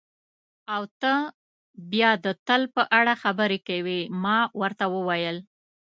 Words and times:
او 0.73 0.83
ته 1.01 1.13
بیا 1.91 2.11
د 2.25 2.27
تل 2.47 2.61
په 2.75 2.83
اړه 2.99 3.13
خبرې 3.23 3.59
کوې، 3.67 3.99
ما 4.23 4.37
ورته 4.61 4.85
وویل. 4.95 5.37